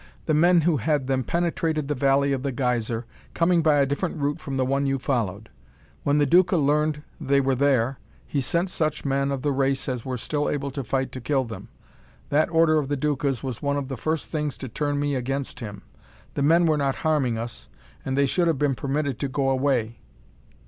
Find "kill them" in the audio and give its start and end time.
11.21-11.69